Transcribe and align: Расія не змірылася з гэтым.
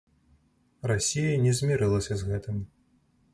Расія 0.91 1.35
не 1.45 1.53
змірылася 1.59 2.13
з 2.23 2.31
гэтым. 2.31 2.57